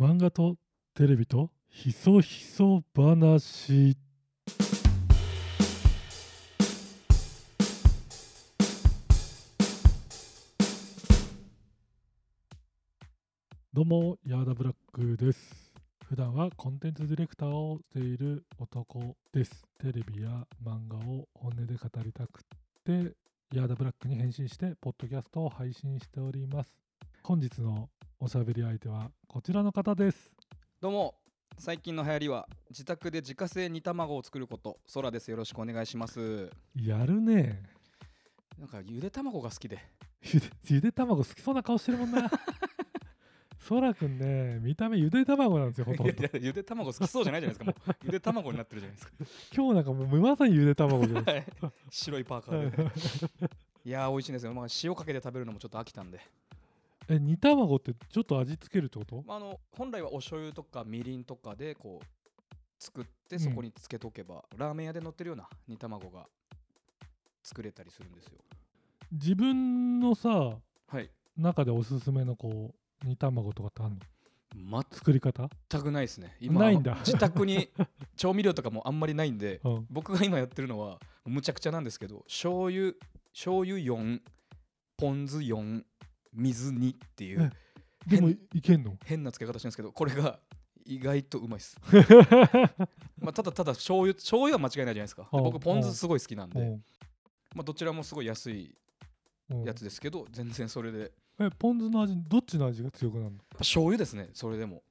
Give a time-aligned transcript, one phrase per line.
[0.00, 0.56] 漫画と
[0.94, 3.98] テレビとひそひそ話。
[13.74, 15.74] どうもヤーダブラックです。
[16.06, 19.66] 普段はコンテンツディレクターをしている男です。
[19.78, 22.42] テレビや漫画を本音で語りたくっ
[22.86, 23.14] て
[23.54, 26.89] ヤーダブラックに変身してポッドキャストを配信しております。
[27.22, 30.32] 本日のおしゃべり相手はこちらの方です。
[30.80, 31.14] どうも。
[31.58, 34.78] 最近の流行りは自宅で自家製煮卵を作ること。
[34.94, 35.30] 空です。
[35.30, 36.50] よろしくお願いします。
[36.74, 37.62] やるね。
[38.58, 39.78] なんかゆで卵が好きで。
[40.22, 42.30] ゆでゆで卵好きそうな顔してるもんな。
[43.58, 46.12] そらくんね見た目ゆで卵なんですよほとんど。
[46.12, 47.82] いやゆで卵好きそうじゃないじゃないですか。
[47.86, 49.12] もうゆで卵になってるじゃないですか。
[49.54, 51.46] 今日なんかもうまさにゆで卵ではい。
[51.90, 52.90] 白いパーカーで。
[53.84, 56.20] いやー美味しいんですよ、まあ、塩かけて食べるのもちょっと飽きたんで、
[57.08, 59.24] え煮卵ってちょっと味付けるってこと？
[59.26, 62.06] まあ、あの本来はお醤油とかみりんとかでこう
[62.78, 66.26] 作ってそこにつけとけば、ラーメン屋で乗ってるような煮卵が
[67.42, 68.38] 作れたりするんですよ。
[69.12, 70.56] 自分のさ
[70.88, 71.10] はい。
[71.36, 74.00] 中でおすすめのこう煮卵とかってあるの？
[74.52, 75.48] 全作り方？
[75.68, 76.36] くないですね。
[76.40, 76.96] ないんだ。
[77.04, 77.70] 自宅に
[78.16, 79.86] 調味料とかもあんまりないんでうん。
[79.90, 82.92] 僕が今やってるのはむちゃくちゃなんですけど醤油
[83.32, 84.20] 醤油4
[84.96, 85.82] ポン酢4
[86.32, 87.52] 水2っていう
[88.06, 88.96] えでも変いけんの？
[89.04, 90.38] 変な付け方してるんですけどこれが
[90.86, 91.76] 意外とうまいです、
[93.20, 95.28] まあ、ただただ醤油醤油は間違いないじゃないですか。
[95.30, 96.84] 僕ポン酢すごい好きなんで、うん
[97.54, 98.74] まあ、どちらもすごい安い
[99.50, 101.12] うんやつですけど全然それで。
[101.38, 104.82] えポン酢の味どっちの味が強くなるぱ醤油ですねそれでも。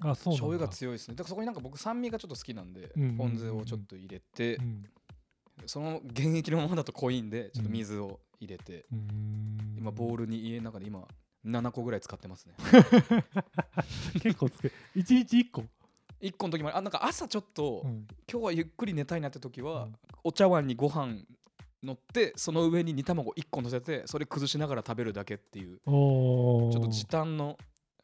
[0.00, 0.42] のあそうなんだ。
[0.42, 1.14] 醤油が強いですね。
[1.14, 4.84] だからそこになんか僕酸味がちょっと好きなんで、ポン酢をちょっと入れて、うん
[5.66, 9.76] その原液のままだと濃いんでちょっと水を入れて、うーん。
[9.76, 11.06] 今ボールに家の中で今
[11.46, 12.54] 7個ぐらい使ってますね。
[14.20, 15.64] 結構つけ一日一個、
[16.20, 18.06] 1個の時もあなんか朝ちょっと、うん。
[18.30, 19.94] 今日はゆっくり寝たいなって時は、うん。
[20.24, 21.22] お茶碗にご飯
[21.82, 25.78] 乗ってその上に煮卵1個乗せてそれ崩しながら食べるだけっていう。
[25.78, 27.56] ちょっと時短の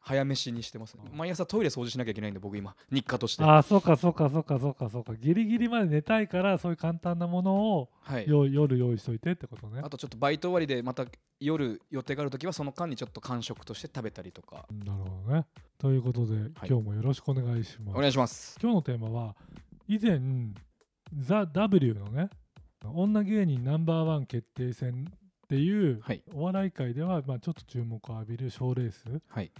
[0.07, 1.03] 早飯にしてますね。
[1.11, 2.75] 毎朝トイレ掃除しなきゃいけないんで僕今。
[2.91, 3.43] 日課として。
[3.43, 5.15] あーそうかそうかそうかそうかそうか。
[5.15, 8.27] ギリギリまで寝たいからそういう簡単なものをはい。
[8.27, 9.81] よ夜用意しといてってことね。
[9.83, 11.05] あとちょっとバイト終わりでまた
[11.39, 14.67] 夜予定がある時はその間にちょっと間食として食べたりとか。
[14.85, 15.45] なるほどね。
[15.79, 16.35] ということで、
[16.67, 17.97] 今日もよろしくお願いします。
[17.97, 18.59] お願いします。
[18.61, 19.35] 今日のテーマは
[19.87, 20.19] 以前
[21.17, 22.29] ザ・ W のね
[22.93, 26.21] 女芸人ナンバーワン決定戦っていうはい。
[26.35, 29.51] お笑い界ではまあちょっと注目を浴びる賞ーレースはい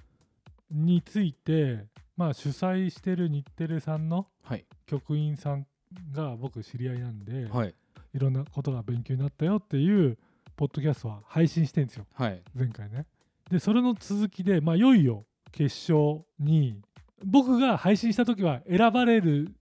[0.72, 1.86] について、
[2.18, 4.66] まあ、主催してる日テレさんのはい。
[4.86, 5.66] 局員さん
[6.12, 7.76] が僕知り合いなんで、はい。
[8.14, 10.18] いろんなことが勉強になったよっていう
[10.56, 12.06] ポッドキャストは配信してるんですよ。
[12.14, 12.42] はい。
[12.56, 13.06] 前回ね。
[13.50, 16.82] でそれの続きでまあいよいよ決勝に
[17.24, 19.54] 僕が配信した時は選ばれる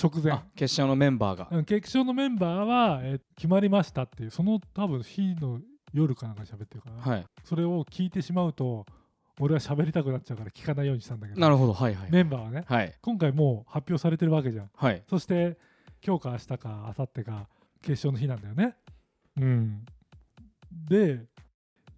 [0.00, 0.32] 直前。
[0.32, 1.48] あ決勝のメンバーが。
[1.50, 5.60] うん決勝のメンバーは、えー決まりましたっていうその多分日の
[5.92, 7.24] 夜かなんか喋ってるから、はい。
[7.44, 8.84] それを聞いてしまうと
[9.40, 11.40] 俺は喋りたくなっちゃうから聞かないようにしたんだけど。
[11.40, 12.10] なるほどはいはい。
[12.10, 12.94] メンバーはねはい。
[13.02, 14.70] 今回もう発表されてるわけじゃん。
[14.74, 15.02] はい。
[15.08, 15.58] そして
[16.04, 17.48] 今日か明日か明後日か
[17.82, 18.76] 決勝の日なんだよね。
[19.38, 19.84] うん。
[20.88, 21.26] で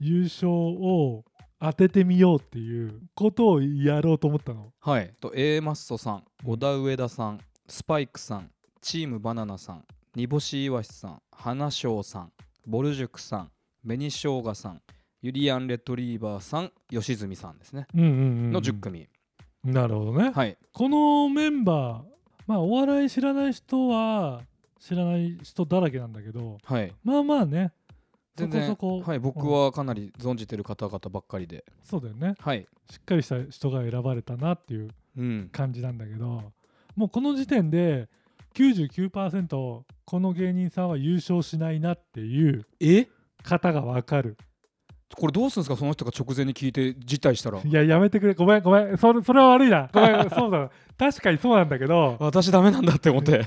[0.00, 1.24] 優勝を
[1.60, 4.72] 当ててみようっていうことをやろうと思ったの。
[4.80, 6.52] はい、と A マッソさん、うん。
[6.52, 8.50] 小田上田さん、スパイクさん、
[8.80, 9.84] チームバナナさん、
[10.14, 12.32] 煮干しいわしさん、花椒さん、
[12.64, 13.50] ボル塾さん、
[13.84, 14.82] 紅しょうがさん、
[15.22, 17.86] ユリアンレトリーバーさん、吉住さんですね。
[17.94, 18.52] うんうんうんうん。
[18.52, 19.08] の10組。
[19.64, 22.12] なるほどね、はい、このメンバー
[22.46, 24.42] まあお笑い知らない人は
[24.78, 27.72] 知らない人だらけなんだけどはい、まあまあね。
[28.36, 29.10] そ全然こそこ。
[29.10, 32.34] はい、僕はかなり存じてる方々ばっかりで、そうだよね。
[32.38, 36.52] はい、しっかりした人が選ばれたなっていううん、感じなんだけど
[36.94, 38.08] もうこの時点で
[38.54, 43.08] 99%この芸人さんは優勝しないなっていうえ？
[43.42, 44.36] 方が分かる
[45.16, 47.60] これどうするんですか、その人が直前に聞いて辞退したら。
[47.60, 48.34] いややめてくれ。
[48.34, 48.98] ごめんごめん。
[48.98, 49.88] それそれは悪いな。
[49.92, 50.28] ごめん。
[50.30, 50.70] そうだ。
[50.98, 52.16] 確かにそうなんだけど。
[52.20, 53.46] 私ダメなんだって思って、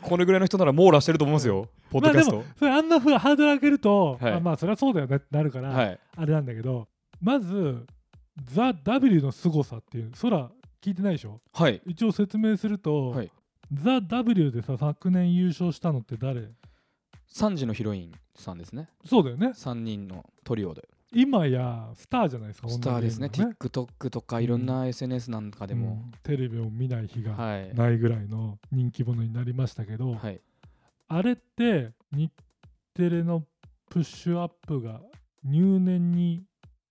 [0.00, 2.44] これぐらいの人なら網羅してると思うんですよ、ポッドキャスト。
[2.58, 4.32] それあんなふうハードル上げると、はい。
[4.34, 6.88] あまあそれはそうだよねってなるから、はい、あれなんだけど
[7.20, 7.86] まず
[8.42, 10.50] 「ザ・ w の凄さっていうそら
[10.82, 11.40] 聞いてないでしょ？
[11.52, 13.30] はい、一応説明するとはい
[13.72, 16.48] 「ザ・ w でさ昨年優勝したのって誰？
[17.32, 18.88] 3時のヒロインさんですね。
[19.04, 19.48] そうだよね。
[19.48, 20.88] 3人のトリオで。
[21.14, 23.30] 今やスターじゃないですかスターですね。
[23.32, 26.12] 女芸人 TikTok とかいろんな SNS なんかでも、うん。
[26.22, 27.74] テレビを見ない日がはい。
[27.74, 30.40] ないぐらいの人気者になりましたけど、はい。
[31.08, 32.30] あれって日
[32.94, 33.44] テレの
[33.90, 35.00] プッシュアップが
[35.44, 36.44] 入念に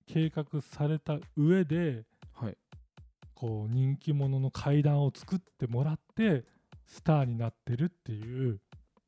[0.08, 2.04] 計画された上で
[2.34, 2.58] はい。
[3.36, 6.46] こう人気者の階段を作ってもらって
[6.86, 8.60] スターになってるっていう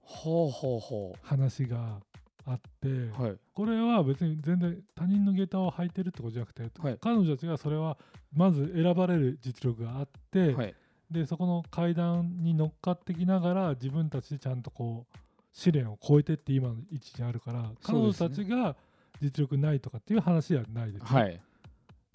[0.03, 1.99] ほうほうほ話が
[2.45, 3.37] あって、うはい。
[3.53, 6.97] これは別に全然他人の下駄を履いてるってことじゃなくて、はい。
[7.01, 7.97] 彼女たちがそれは
[8.33, 10.75] まず選ばれる実力があって、はい。
[11.11, 15.17] でそこの階段に乗っかってきながら自分たちでちゃんとこう
[15.51, 18.75] 試練を超えてって今の位置にあるから彼女たちが
[19.21, 21.39] 実力ないとかっていう話ではないです、はい。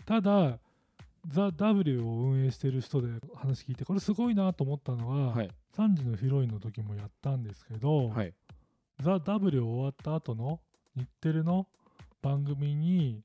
[0.05, 0.59] ただ
[1.27, 5.51] ザ・ W を運営してる人で話聞いてこれすごいなと思ったのは、はい。
[5.77, 8.33] 3時のヒロインの時もやったんですけど、はい。
[9.01, 10.61] ザ・ W 終わった後の
[10.97, 11.67] 日テレの
[12.23, 13.23] 番組に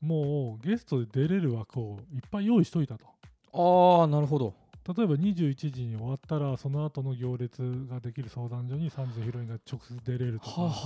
[0.00, 3.06] もうゲストで出れる枠をいっぱい用意しといたと。
[3.54, 4.54] ああなるほど。
[4.84, 10.76] 例えば21時に終わったらその後の行列ができる相談所に3時のヒロインが直接出れるとかはあ、は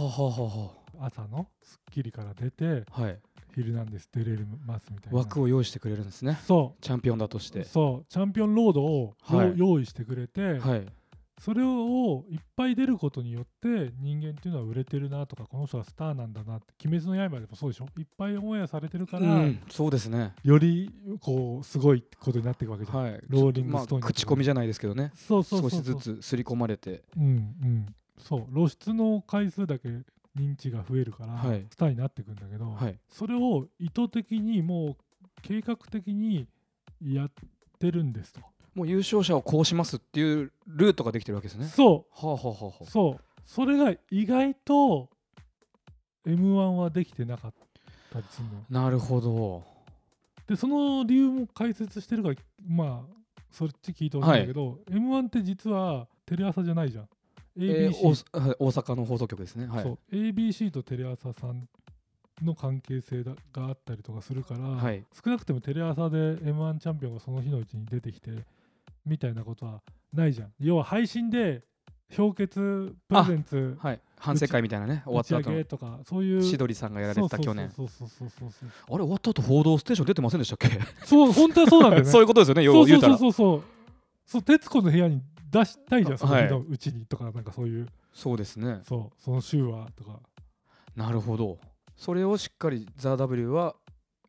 [1.00, 3.18] あは朝の『スッキリ』から出てあはい
[3.56, 5.18] 「ヒルナンデス」出れますみたいな。
[5.18, 6.38] 枠を用意してくれるんですね。
[6.44, 7.64] そチャンピオンだとしうて。
[7.64, 8.06] そう。
[8.08, 9.54] チャンピオンロードをよ、はい。
[9.56, 10.86] 用意してくれて、はい。
[11.38, 17.86] それをいっぱい出ることによって人間っていうのは売れてるなとかこの人はスターなんだなって「鬼滅の刃」でもそうでしょ？
[17.98, 19.60] いっぱいオンエアされてるから、うん。
[19.68, 20.34] そうですね。
[20.42, 23.20] よりこうすごいことになっていくわけじゃん、はい。
[23.28, 25.12] ローリングまあストーンになってくる口コミじゃないですけどね。
[25.14, 27.04] そうそうそう少しずつ刷り込まれて。
[27.18, 27.28] うんう
[27.66, 27.86] ん。
[28.16, 28.54] そう。
[28.54, 29.90] 露出の回数だけ
[30.36, 31.66] 認知が増えるから、はい。
[31.70, 32.98] スターになっていくんだけど、はい。
[33.08, 34.96] それを意図的にもう
[35.42, 36.46] 計画的に
[37.00, 37.30] やっ
[37.78, 38.40] てるんですと、
[38.74, 41.66] もう優勝者をこうしますっていうルートができてるわけですね。
[41.66, 43.22] そはあはあはあはうそう。
[43.44, 45.08] それが意外と
[46.26, 47.54] m 1はできてなかっ
[48.12, 49.62] たりするのあなるほど。
[50.46, 52.34] でその理由も解説してるから
[52.68, 53.16] まあ
[53.50, 57.08] そっち聞いてほしいんだけど、m 1って実はテレ朝じゃないじゃん
[57.58, 59.66] え 大阪の放送局ですね。
[59.66, 59.82] はい。
[59.82, 59.98] そう。
[60.12, 61.68] ABC とテレ朝さん
[62.42, 65.04] の関係性だがあったりとかするから、はい。
[65.24, 68.30] 少なくてもテレ朝で m 1チャンピオンがその日のうちに出てきて
[69.04, 69.80] みたいなことは
[70.12, 70.52] ないじゃん。
[70.60, 71.62] 要は配信で
[72.16, 74.00] 氷結プレゼンツはい。
[74.18, 75.02] 反省会みたいなね。
[75.04, 78.50] 終わった後とかそういう千鳥さんがやられてた去年そうそうそうそう。
[78.50, 80.78] そうあれ終わった後報道ステーション出てませんでしたっけ？
[81.04, 82.10] そう本当はそうなんだよね。
[82.10, 82.62] そういうことですよね。
[82.62, 83.62] 要そうそうは言うたらそうそう。
[84.26, 86.46] そう徹子の部屋に出したいじゃんそのはい。
[86.46, 87.86] 日のうちにとかなんかそういう。
[88.12, 88.80] そうですね。
[88.84, 90.20] そうその週はとか。
[90.94, 91.58] なるほど。
[91.96, 93.76] それをしっかり「ザ・ w は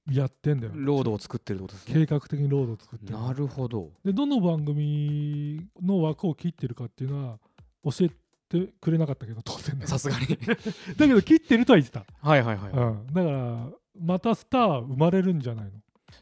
[0.10, 1.94] やってんだよロードを作ってるってことですね。
[1.94, 3.20] 計画的にロードを作ってる。
[3.20, 3.92] なるほど。
[4.06, 7.40] でどの番組の枠を切ってるかっていうのは
[7.84, 8.10] 教え
[8.50, 9.88] てくれなかったけど当然ね。
[9.88, 10.28] さすがに。
[10.98, 15.72] だけど切ってるとは言ってた、はいはいはい、うん、だからまたスター生まれるんじゃないの？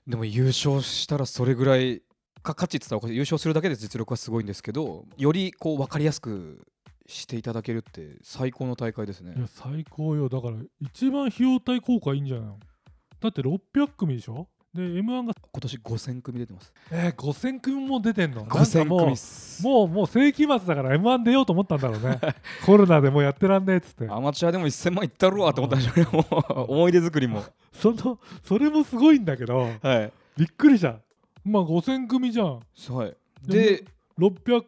[0.08, 2.02] でも優勝したらそれぐらい
[2.46, 6.66] か価値って言ったら優勝するだけで実力はすごいんですけどよりこう分かりやすく
[7.08, 9.34] していただけるって最高の大会ですね。
[9.38, 10.30] いや最高よ。
[10.30, 12.58] だから一番費用対効果いいんじゃないの？
[13.20, 14.48] だって600組でしょ？
[14.74, 16.74] で m 1が今年5000組出てます。
[16.92, 18.42] えー、5000組も出てんの？
[18.42, 19.64] なんか5000もう組っす。
[19.64, 22.20] もうもう世紀末だから m 1出ようと思ったんだろうね。
[22.66, 24.08] コロナでもうやってらんねえっつって。
[24.10, 27.44] アマチュアでも1000万いったろわって思ったんでしょ 思い出作りも。
[27.72, 30.12] そのそれもすごいんだけどはい。
[30.38, 31.00] びっくりした
[31.46, 32.60] まあ5000組じゃん。
[32.90, 33.16] はい
[33.48, 33.86] でで
[34.20, 34.64] 600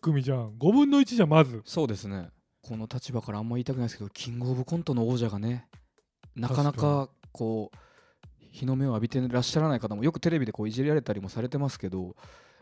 [0.00, 0.52] 組じゃん。
[0.58, 1.62] 5分の1じゃんまず。
[1.64, 2.30] そうですね。
[2.62, 5.66] この立場からあんま言いたくないですけどキングオブコントの王者がね
[6.36, 7.76] なかなかこう
[8.38, 12.14] 日の目を浴びてらっしゃらない方もよくテレビでこういじられたりもされてますけど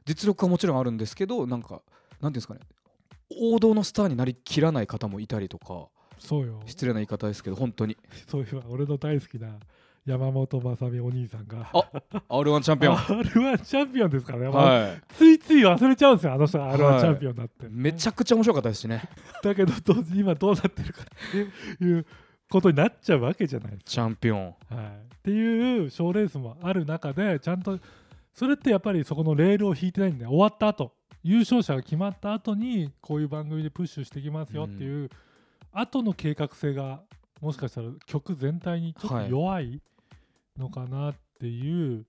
[0.06, 2.60] 実力はもちろんあるんですけどなんかなんていうんですかね。
[3.38, 6.60] 王道のスターになりきらない方もいたりとかそうよ。
[6.66, 7.96] 失礼な言い方ですけど本当に。
[8.28, 9.58] そういえば俺の大好きな
[10.10, 11.70] 山本雅美お兄さんが。
[11.72, 11.84] あ
[12.28, 12.96] R1 チャンピオン。
[12.96, 15.02] R1 チャンピオンですからね、はい。
[15.14, 16.78] ついつい忘れちゃうんですよあの人がはい。
[16.78, 19.02] R1 チャンピオンだって、めちゃくちゃ面白かったですしね。
[19.42, 19.72] だけど
[20.14, 21.30] 今どうなってるかっ
[21.78, 22.06] ていう
[22.50, 24.54] ことになっちゃうわけじゃないですチャンピオン。
[24.68, 24.88] か、はい、っ
[25.22, 27.78] ていう賞レースもある中でちゃんと
[28.34, 35.10] それってやっぱりそこのレールを引いてないんだよ終わった後優勝者が決まった後にこういう番組でプッシュしていきますよっていう、
[35.72, 37.02] 後の計画性が
[37.40, 39.80] もしかしたら曲全体にちょっと弱い
[40.58, 42.06] のかなっていう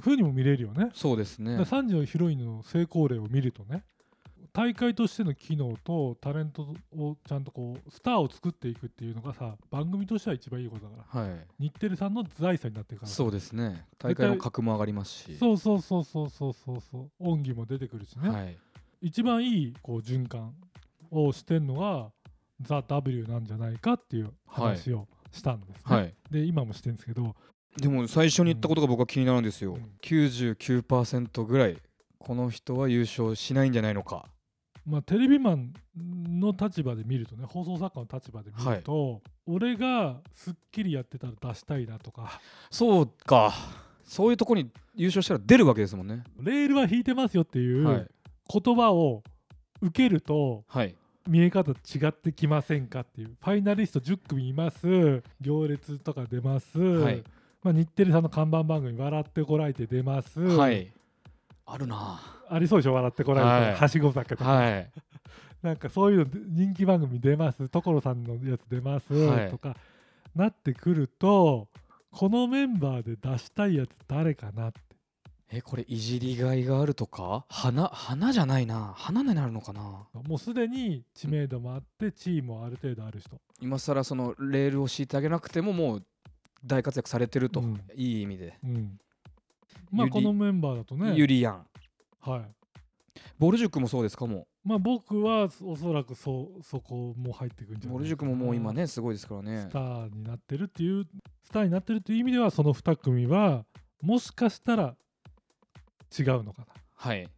[0.00, 0.90] ふうにも見れるよね。
[0.94, 1.56] そうですね。
[1.56, 3.84] だから3時のヒロインの成功例を見るとね
[4.52, 11.20] 大会としての機能とタレントをちゃんとこうスターを作っていくっていうのがさ番組としては一番いいことだから。
[11.22, 11.46] はい。
[11.58, 13.12] 日テレさんの財産になってるから。
[13.12, 13.84] そうですね。
[13.98, 15.36] 大会の格も上がりますし。
[15.36, 17.10] そうそうそうそうそうそうそう。
[17.18, 18.56] 恩義も出てくるしね、はい。
[19.00, 20.54] 一番いいこう循環
[21.10, 22.12] をしてんのが
[22.62, 26.14] 「ザ・ w なんじゃないかっていう話をしたんですね、はい。
[26.30, 27.34] で今もしてるんですけど。
[27.76, 29.90] でも最初に言ったことが僕は気になるんですよ、うん。
[30.00, 31.76] 99%ぐらい
[32.18, 34.26] この人は優勝しないんじゃないのか。
[34.86, 42.40] まあ、テレビマンの立場で見るとね放送作家の立場で見ると、俺が『スッキリ』やってたら出したいなとか。
[42.70, 43.52] そうか。
[44.04, 46.22] そういうとこに優勝したら出るわけですもんね。
[46.38, 48.06] レールは引いてますよっていうはい。
[48.52, 49.22] 言葉を
[49.80, 50.94] 受けるとはい
[51.26, 53.36] 見え方違ってきませんかっていう。
[53.40, 55.22] ファイナリスト10組います。
[55.40, 57.24] 行列とか出ます、はい。
[57.62, 60.92] まあ、日テレさんの看板番組「笑ってこらえて」出ます、はい。
[61.66, 62.20] あるな。
[62.48, 64.90] ありそうでしょ笑ってこらえて、はしご酒とか、はい。
[65.62, 67.68] なんかそういうの人気番組出ます。
[67.68, 69.50] 所さんのやつ出ます、はい。
[69.50, 69.76] とか
[70.34, 71.68] なってくると
[72.10, 74.80] このメンバーで出したいやつ誰かなって
[75.54, 77.46] えこれいじりがいがあるとか？
[77.48, 78.92] 花花じゃないな。
[78.96, 80.08] 花になるのかな？
[80.26, 83.40] もうすでに知名度もあって地位もある程度ある人。
[83.60, 86.02] 今更そのレールを敷いてあげなくてももう
[86.64, 87.80] 大活躍されてると、うん。
[87.94, 88.98] いい意味で、うん。
[89.90, 91.14] まあゆりこのメンバーだとね。
[91.14, 91.66] ユリアン。
[92.20, 92.42] はい。
[93.38, 94.26] ボル塾もそうですか？
[94.26, 99.66] もまあ僕はおそらくそそこも入ってくるんじゃないボル塾ももう今ねすごいですからね。
[99.68, 101.06] スターになってるっていう
[101.44, 103.64] スターになってるっていう意味ではその2組は
[104.02, 104.96] もしかしたら
[106.16, 106.66] 違うのかな。
[106.94, 107.28] はい。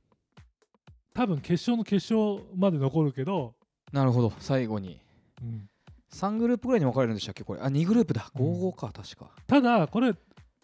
[1.15, 3.55] 多分決勝の決勝まで残るけど、
[3.93, 4.33] なるほど。
[4.39, 5.01] 最後に。
[5.43, 5.69] うん。
[6.13, 7.45] 3グループぐらいに分かれるんでしたっけ？
[7.45, 7.61] これ。
[7.61, 8.31] あ2グループだ。
[8.35, 8.47] うん。
[8.71, 9.31] 55か確か。
[9.47, 10.13] ただこれ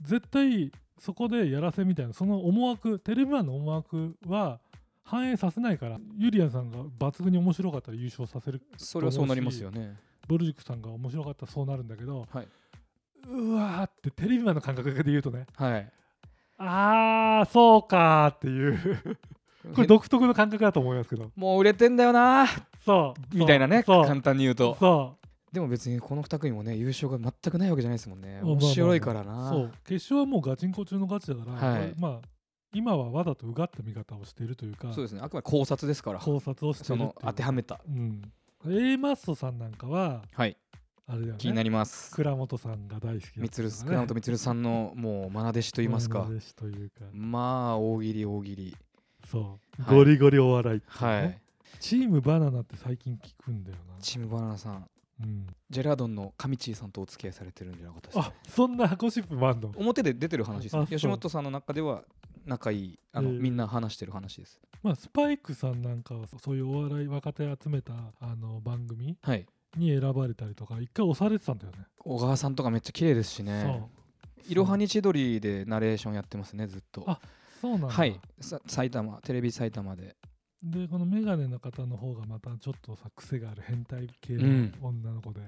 [0.00, 4.61] 絶対そこでやらせみたいなその思惑テレビマンの思惑は
[5.04, 9.97] 反映させないからユリアンさんが抜群に面白かったら優勝させるそれはそうなりますよね。
[10.28, 12.49] ボルジュクさんが面白かったらそうなるんだけど、はい。
[13.28, 15.47] うわーってテレビマンの感覚で言うとね。
[15.57, 15.92] はい
[16.64, 19.19] あーそうかーっていう。
[19.75, 21.31] これ独特の感覚だと思いますけど。
[21.37, 22.47] もう売れてんだよな
[22.85, 23.37] そう。
[23.37, 24.04] みたいなねそう。
[24.07, 24.76] 簡単に言うと。
[24.78, 25.16] そ
[25.52, 28.40] でも別にこの2組もね優勝が全くないわけじゃないですもんね。
[28.42, 29.50] う面白いからうな。
[29.50, 29.73] そう。
[29.85, 31.95] 決勝はもうガチンコ中のガチだから、はい。
[31.99, 32.21] まあ
[32.75, 35.21] 今はわざとうがった見方をしているというかそうですね。
[35.23, 36.19] あくまで考察ですから。
[36.19, 37.26] 考察をしてそのるっていう。
[37.26, 37.81] 当てはめた。
[37.87, 38.23] うん。
[38.66, 40.57] A マッソさんなんかははい
[41.06, 41.38] あれだよね。
[41.38, 42.11] 気になります。
[42.14, 43.75] 倉本さんが大好きだったからね。
[43.85, 46.21] 倉本充さんのもう愛弟子と言いますか。
[46.21, 47.04] 愛弟子というか。
[47.12, 48.76] まあ大喜利大喜利。
[49.28, 49.97] そう、はい。
[49.97, 51.06] ゴリゴリお笑いっていうね。
[51.06, 51.40] はい。
[51.80, 53.94] チームバナナって最近聞くんだよな。
[54.00, 54.87] チームバナナさん。
[55.23, 55.47] うん。
[55.71, 58.26] ジェラードンの上地さんとお付き合いされてるんじゃなかったですか？
[58.26, 59.73] あそんなゴシップもあんの？
[59.76, 60.85] 表で出てる話ですあそう。
[60.85, 62.02] ね吉本さんの中では
[62.47, 63.40] 仲いいあの、えー。
[63.40, 64.61] みんな話してる話です。
[64.82, 71.87] まあスパイクさんなんかはそういうお笑い若手集めたあの番組はいに選ばれたりとか一回押されてたんだよね。
[71.99, 73.88] 小川さんとかめっちゃ綺麗ですしね。
[74.49, 77.05] いろはに千鳥でナレーションやってますねずっと。
[77.07, 77.21] あ
[77.61, 77.88] そうなんだ。
[77.88, 78.21] はい。
[78.41, 80.17] さ埼玉テレビ埼玉で。
[80.62, 84.75] でこのメガネの方の方がまたちょっとさ癖がある変態系のうん。
[84.81, 85.41] 女の子で、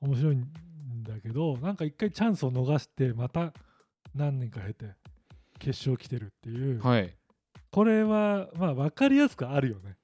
[0.00, 0.44] 面白いん
[1.02, 3.52] だけどなんか一回チャンスを逃してまた
[4.14, 4.92] 何年か経て
[5.58, 7.14] 決勝来てるっていう、はい。
[7.70, 9.96] これはまあ分かりやすくあるよね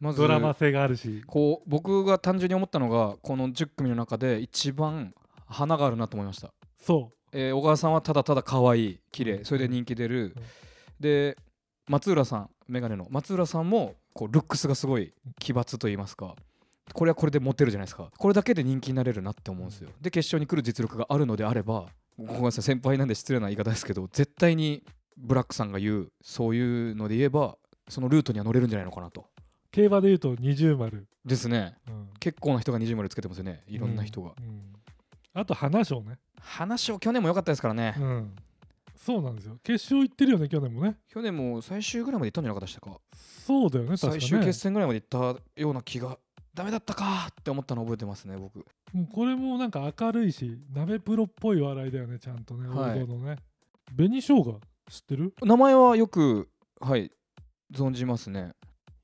[0.00, 1.22] まずドラマ性があるし。
[1.26, 5.14] こう僕が単純に思ったのがこの10組の中で一番
[5.46, 10.42] 花があるなと思いました、そえー小川さんはただただ可愛い綺麗それで人気出る、うん。
[11.00, 11.36] で
[11.88, 16.34] 松浦さんメガネの松浦さんもこうルックスがすごい奇抜と言いますか。
[16.92, 18.10] これはこれでモテるじゃないですか。
[18.16, 19.90] これだけで人気になれるなって思うんですよ。
[20.00, 21.86] で決勝に来る実力があるのであれば
[22.18, 24.82] ごめんなさい先輩なんで失礼な言い方ですけど絶対に
[25.16, 27.56] ブラックさんが言うそういうので言えば
[27.88, 29.22] そのルートには乗れるんじゃないのかなと。
[29.22, 29.35] う
[29.76, 31.76] 競馬でいうと二重丸、ですね。
[31.86, 32.08] うん。
[32.18, 33.62] 結構な人が20丸つけてますよね。
[33.66, 34.62] いろんな人が、うんうん。
[35.34, 38.34] あと花賞ね、話を去年も良かったですからね、うん、
[38.96, 39.58] そうなんですよ。
[39.62, 40.96] 決勝行ってるよね去年もね。
[41.10, 42.98] 去年も最終ぐらいまで行ったんじゃなかったでしたか？
[43.44, 43.96] そうだよねね。
[43.98, 46.18] 最終決戦ぐらいまで行ったような気が
[46.54, 48.64] ダメだったかって思ったの覚えてますね僕。
[48.94, 53.02] うんこれもなんか明るいし鍋プロっぽい笑いだよねちゃんとねはい。
[53.02, 53.36] 王道のね。
[53.94, 55.34] 紅生姜知ってる？
[55.42, 56.48] 名前はよく
[56.80, 57.10] はい
[57.74, 58.52] 存じますね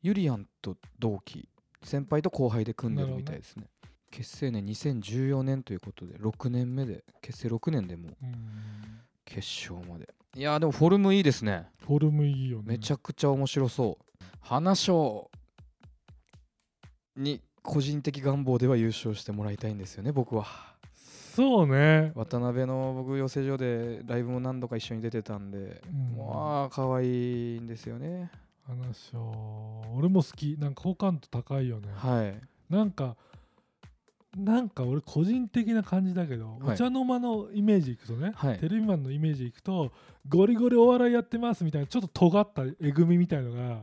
[0.02, 1.48] ユリアンと同期
[1.82, 3.64] 先輩と後輩で組んでるみたいですね。
[4.10, 9.00] 結成年2014年ということで6年目で結成6年でもううん。
[9.24, 10.08] 決勝まで。
[10.36, 11.68] いやーでもフォルムいいですね。
[11.86, 12.64] フォルムいいよね。
[12.66, 14.24] めちゃくちゃ面白そう。
[14.40, 15.30] 花賞
[17.16, 20.46] に個人的願望では優勝してもらいたいんですよね僕は。
[21.34, 22.12] そうね。
[22.14, 26.16] 渡辺の僕養成所でライブも何度か一緒に出てたんで、うん。
[26.18, 28.30] まあ可愛いんですよね
[28.66, 29.82] 話を。
[29.96, 30.56] 俺も好き。
[30.58, 31.88] なんか好感度高いよね。
[31.94, 32.40] はい。
[32.72, 33.16] なんか
[34.36, 36.74] なんか俺個人的な感じだけど、はい。
[36.74, 38.58] お茶の間のイメージいくとね、はい。
[38.58, 39.92] テレビマンのイメージいくと
[40.28, 43.82] ゴリゴリお笑いやってますみたいなちょっと尖ったえぐみみたいのが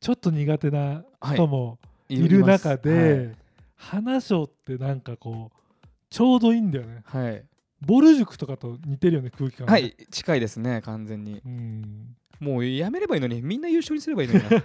[0.00, 1.04] ちょっと苦手な
[1.34, 1.78] 人も
[2.08, 3.34] いる中で、
[3.74, 7.02] 花賞ってなんかこうちょうどいいんだよね。
[7.04, 7.44] はい、はい
[7.86, 11.40] ボル塾とかと似てるよね空気感がはい近いですね完全に。
[11.44, 12.16] うん。
[12.40, 14.50] もうやめればいいのにみんな優勝にすればいいのにな。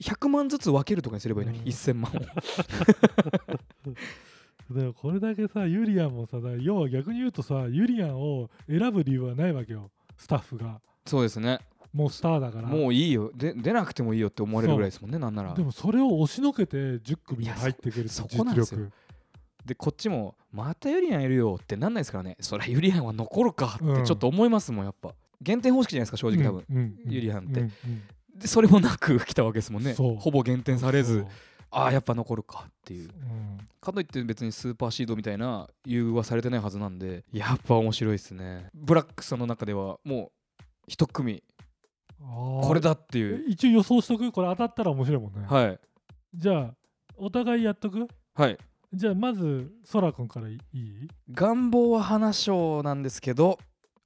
[0.00, 1.66] 100万ずつ分けるとかにすればいいのに、うん。
[1.66, 2.20] 1000万を。
[4.74, 10.80] でもこれだけさユリアンもさ要は逆に言うとさユリアンを選ぶ理由はないわけよスタッフが。
[11.06, 11.58] そうですね。
[11.92, 12.68] もうスターだから。
[12.68, 13.32] もういいよ。
[13.34, 15.54] で出なくてもいいよって思われるぐらいですもんねなんなら。
[15.54, 18.80] でもそれを押しのけて10組に入ってくるってそこなんですよ。
[18.80, 18.92] 力
[19.68, 22.36] でこっちもまたユリアンいるよってなんないですからね。
[22.40, 23.94] そりゃユリアンは残るかうん。
[23.94, 25.14] ってちょっと思いますもんやっぱ。
[25.40, 26.76] 減点方式じゃないですか正直多分、うん。
[26.76, 26.98] うん。
[27.04, 27.60] うんユリアンって。
[27.60, 27.66] うん。
[27.66, 28.02] うん。
[28.34, 29.94] でそれもなく来たわけですもんね。
[29.94, 31.26] ほぼ減点されず。
[31.70, 33.10] ああやっぱ残るかっていう。
[33.10, 33.58] うん。
[33.80, 38.70] かといって別にスーパーシードみたいな優遇はされてないはずなんでやっぱ面白いですね。
[38.74, 41.42] ブラックさんの中ではもう一組。
[42.20, 44.32] これだっていえう一応予想しとく？
[44.32, 45.46] これ当たったら面白いもんね。
[45.46, 45.78] はい。
[46.34, 46.74] じゃあ
[47.16, 48.08] お互いやっとく？
[48.34, 48.58] はい
[48.92, 50.58] じゃあまずそらくんからいい？
[51.32, 53.58] 願望は花賞なんですけど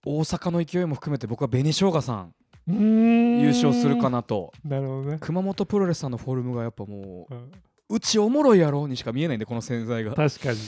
[0.05, 2.35] 大阪の勢いも含めて僕は紅生姜さん。
[2.67, 4.53] 優優勝するかなと。
[4.65, 7.39] なるほどね、熊本プロレスさんのフォルムがやっぱもうん。
[7.39, 7.51] う
[7.91, 10.15] うちおもろいやろにしか見えないんでこの潜在が。
[10.15, 10.59] 確かに。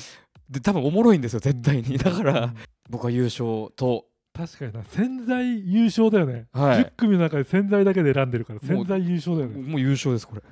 [0.50, 1.96] で多分おもろいんですよ絶対に。
[1.96, 2.24] だかうん。
[2.24, 2.54] ら
[2.90, 4.06] 僕は優勝と。
[4.36, 4.82] 確かにな。
[4.84, 6.82] 潜在優勝だよね、はい。
[6.82, 9.62] 10組の中で潜在だけで選んでるから潜在優勝だよね。
[9.62, 10.42] もう優勝ですこれ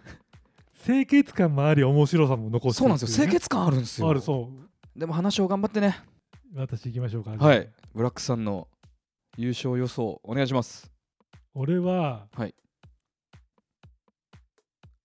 [0.84, 3.16] 清潔感もあり面白さも残してそうなんですよ。
[3.16, 4.08] 清潔潔感あるんですよ。
[4.08, 4.98] あるそう。
[4.98, 6.00] でも話を頑張ってね。
[6.54, 7.30] 私行きましょうか。
[7.30, 7.68] はい。
[7.94, 8.68] ブラックさんの
[9.36, 10.90] 優勝予想お願いします。
[11.54, 12.26] 俺は。
[12.34, 12.54] はい。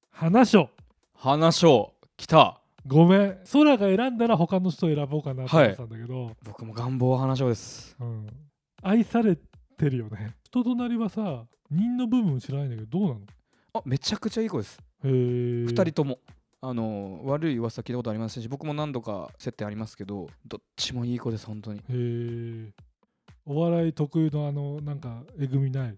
[0.09, 0.69] 花賞。
[1.13, 1.93] 花賞。
[2.17, 2.59] 来た。
[2.85, 3.37] ごめん。
[3.51, 7.95] 空が選んだら他の人選ぼうかなと思ってたんだけど、僕も願望は花賞です。
[7.99, 8.27] うん、
[8.81, 10.35] 愛されてるよね。
[10.43, 13.21] 人となりはさ人の部分知らないんだけどどうなの？
[13.73, 16.19] あめちゃくちゃいい子です2人とも。
[16.59, 21.79] あの悪い噂聞いたことありませんし僕も何度か接点ありますけどどっちもいい子です本当に。
[21.79, 22.71] へえ
[23.45, 25.89] お笑い特有のあのなんかえぐみない？
[25.89, 25.93] へ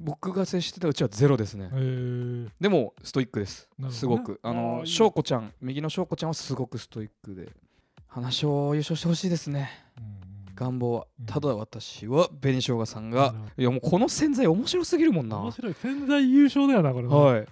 [0.00, 1.68] 僕が接してたうちはゼロですね。
[1.74, 3.90] えでもストイックです、ね。
[3.90, 4.40] すごく。
[4.42, 7.52] あのい翔子ちゃん右の翔子ちゃんはすごくストイックで。
[8.08, 9.68] 花賞優勝してほしいですね。
[10.54, 11.06] 願望は。
[11.20, 11.26] うん。
[11.26, 15.36] ただ私は紅しょうがさんがいやもうこの潜在面白すぎるもんな。
[15.38, 15.74] 面白い。
[15.74, 17.46] 潜在優勝だよなこれね、はい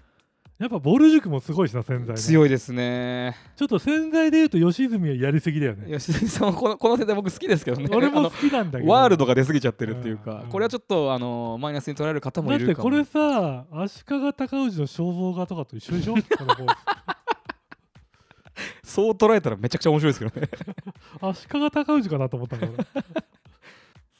[0.56, 2.21] やっぱボル塾もすごいしな潜在ね。
[2.21, 3.34] 強いですね。
[3.56, 5.99] ちょっと潜在で言うと吉住はやりすぎだよね。
[5.99, 7.88] 吉住さんはこのこの世代僕好きですけどね。
[7.93, 8.93] 俺も好きなんだけど。
[8.93, 10.49] ワールドが出過ぎちゃってるっていうかうん。
[10.50, 12.73] これはちょっとあのマイナスに捉える方もだいるかも。
[12.73, 16.14] ってこれさ足利尊氏の肖像画とかと一緒でしょ？
[18.84, 20.49] そう捉えたらめちゃくちゃ面白いですけどね。
[21.21, 22.56] 足利尊氏かなと思った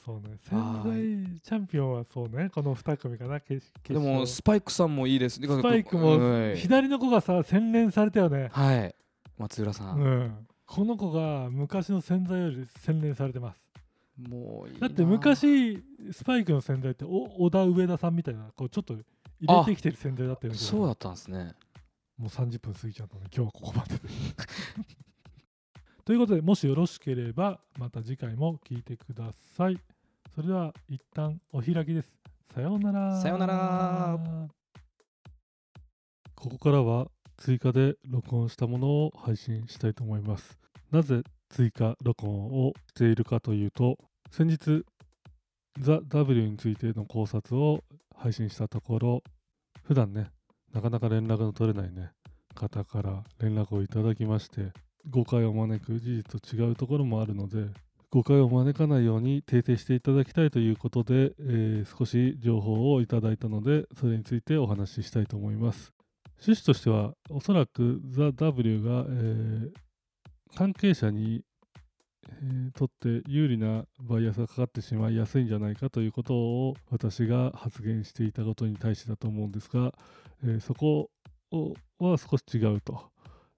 [0.05, 0.37] そうね。
[0.43, 0.95] 潜は在
[1.43, 2.51] チャンピオンはそうね。
[2.51, 3.41] この2組かな。
[3.41, 5.41] 決決でも勝スパイクさんもいいです。
[5.41, 8.51] ススパイクもはい、左の子がさ洗練されたよね。
[8.53, 8.95] はい。
[9.39, 10.03] 松浦さ、うん。
[10.03, 13.61] んこの子が昔の洗剤より洗練されてます。
[14.19, 14.81] もういいな。
[14.81, 18.95] だって昔スパイクの洗剤ってお小田上田さんみたいなこうちょっと
[19.41, 21.55] 入れてきてる洗剤だったよねそうだったんですね。
[22.19, 24.01] もう30分過ぎちゃったので今日はここまでで。
[26.05, 29.81] ということでもしよろしければまた次回も聞いてください
[30.35, 32.11] それでは一旦お開きです。
[32.53, 33.21] さようなら。
[33.21, 34.19] さようなら。
[36.35, 40.59] ここからは追加で録音したものを配信したいと思います。
[40.91, 43.97] なぜ追加録音をしているかというと
[44.33, 44.85] 先日
[45.79, 47.85] ザ・ W についての考察を
[48.17, 49.23] 配信したところ
[49.85, 50.31] 普段ね
[50.73, 52.11] なかなか連絡の取れないね
[52.57, 54.73] 方から連絡をいただきまして
[55.09, 57.67] 誤解を招く事実と違うところもあるので
[58.15, 65.93] 誤解を招かないように訂正していただきたいということで、えー少し情報をいただいたのでそれについてお話ししたいと思います。
[66.47, 69.71] 趣旨としてはおそらくザ・ W が、えー
[70.57, 71.43] 関係者に、
[72.29, 79.93] えーとって有利なバイアスがかかってしまいやすいんじゃないかということを私が発言していたことに対してだと思うんですが、
[80.45, 81.11] えーそこ
[81.99, 83.11] は少し違うと,、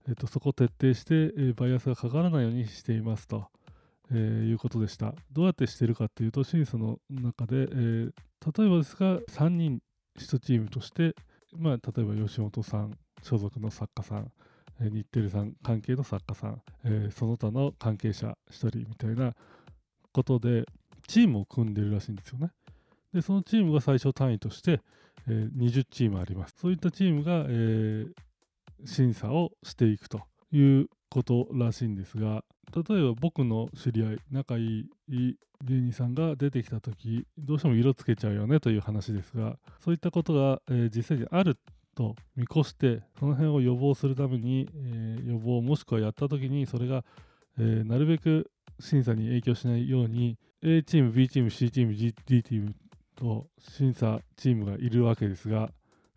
[0.09, 3.49] えーとそこを徹底して、えーバイアスがかからないようにしていますと、
[4.13, 8.11] えーいうことでしたどうやってしてるかっていうと審査の中で、えー
[8.57, 9.81] 例えばですが3人
[10.19, 11.17] 1チームとして、
[11.57, 14.31] まあ、例えば吉本さん所属の作家さん
[14.81, 19.35] えー日テレさん関係の作家さん、えーその他の関係者1人みたいな
[20.13, 20.65] ことで
[21.09, 22.51] チームを組んでるらしいんですよね。
[23.13, 24.81] でそのチームが最小単位として、
[25.29, 26.55] えー20チームあります。
[26.61, 28.13] そういったチームが、えー
[28.85, 30.21] 審査をしていくと
[30.53, 41.59] いうことらしいんですが例えば僕の知り合い仲いい芸人さんが出てきた時どうしても色つけちゃうよねという話ですがそういったことが、えー実際にある
[41.95, 47.05] と見越してその辺を予防するために、えー予防もしくはやった時にそれが、
[47.59, 52.75] えーなるべく審査に影響しないように A チーム B チーム C チーム G D チーム
[53.15, 55.71] と審査チームがいるわけですが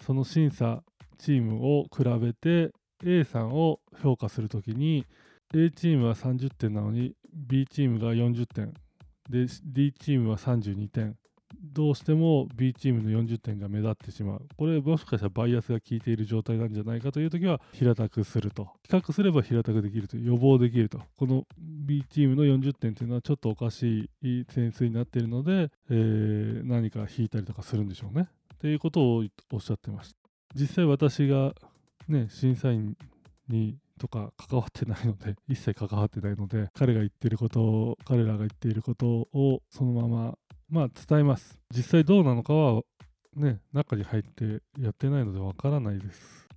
[0.05, 0.83] その審査
[1.17, 2.73] チームを比べて
[3.05, 5.05] A さんを評価するときに
[5.53, 8.73] A チームは30点なのに B チームが40点
[9.29, 11.15] で D チームは32点
[11.61, 14.45] どうしても B チームの40点が目立ってしまう。
[14.55, 18.69] これもしかしたらバイアスが効いている状態なんじゃないかという時は平たくすると。
[18.87, 21.01] 比較すれば平たくできると予防できると。
[21.17, 28.27] この B チームの40点というのはちょっとおかしい点数になっているので、えー何か引いたりとかするんでしょうね。
[28.53, 30.17] っていうことをおっしゃってました。
[30.55, 31.53] 実際私が
[32.09, 32.97] ね審査員
[33.47, 40.37] にとか関わってないので 一切関わってないので彼が言ってることを彼らが言っていることをそのまま
[40.69, 41.59] まあ伝えます。
[41.71, 42.83] 実際どうなのかは
[43.35, 46.47] ね中に入ってやってないのでわからないです。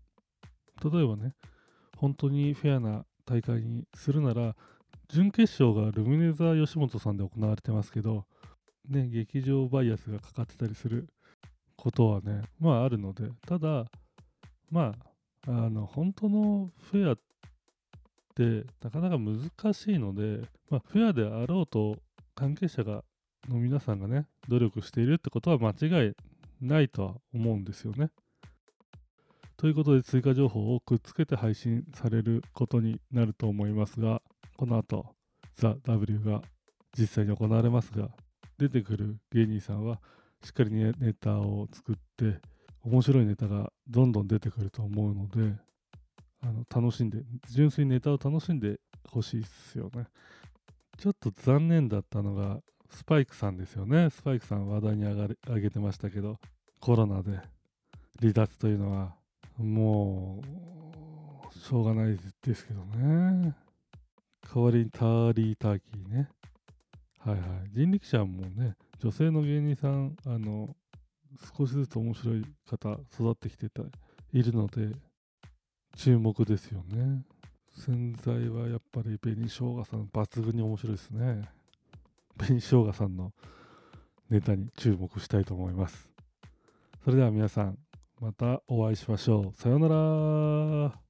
[0.82, 1.34] 例えばね
[1.96, 4.56] 本当にフェアな大会にするなら
[5.08, 8.26] 準決勝がルミネザー吉本さんで行われてますけど
[8.88, 11.08] ね劇場バイアスがかかってたりする
[11.76, 13.86] ことはねまああるのでただ
[14.70, 15.12] まあ
[15.48, 17.18] あの本当のフェアっ
[18.35, 21.96] てなかなか難しいので、まあ、フェアであろうと
[22.35, 23.02] 関係者が
[23.48, 26.12] の皆さんがね努力しているってことは間違い
[26.61, 28.11] ないとは思うんですよね。
[29.57, 34.20] ということで追加情報をくっつけて配信されることになると思いますが
[34.57, 35.07] この後
[35.55, 36.42] ザ・ W が
[36.98, 38.09] 実際に行われますが
[38.59, 40.00] 出てくる芸人さんは
[40.44, 42.40] しっかりネタを作って
[42.84, 45.56] 面白いネタがどんどん出てくると思うので
[46.42, 50.06] あの楽しんで純粋にネタを楽しんでほしいですよね。
[50.98, 54.10] ちょっと残念だったのがスパイクさんですよね。
[54.10, 56.38] スパイクさん話題に上がれ上げてましたけど
[56.80, 57.40] コロナで
[58.20, 59.14] 離脱というのは
[59.58, 63.54] もうしょうがないですけどね。
[64.54, 66.28] 代わりにターリーターキーね。
[67.20, 67.42] はいはい。
[67.72, 70.74] 人力車もね女性の芸人さんあの
[71.56, 73.82] 少しずつ面白い方育ってきてた
[74.32, 74.90] いるので
[75.96, 77.24] 注目ですよね。
[77.76, 81.48] 洗剤はやっぱり紅生姜さん抜群に面白いですね。
[82.38, 83.32] 紅生姜さんの
[84.30, 86.10] ネタに注目したいと思います。
[87.04, 87.78] それでは皆さん
[88.20, 89.60] またお会いしましょう。
[89.60, 91.01] さようなら。